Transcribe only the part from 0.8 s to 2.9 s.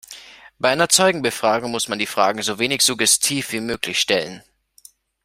Zeugenbefragung muss man die Fragen so wenig